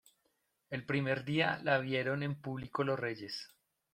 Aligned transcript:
El 0.71 0.83
primer 0.83 1.25
día 1.25 1.59
la 1.61 1.77
vieron 1.77 2.23
en 2.23 2.33
público 2.41 2.83
los 2.83 2.99
Reyes. 2.99 3.53